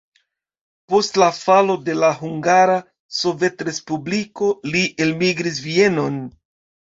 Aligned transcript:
Post 0.91 1.17
la 1.23 1.27
falo 1.39 1.75
de 1.89 1.93
la 2.03 2.09
Hungara 2.21 2.77
Sovetrespubliko 3.17 4.49
li 4.77 4.83
elmigris 5.05 5.61
Vienon. 5.67 6.19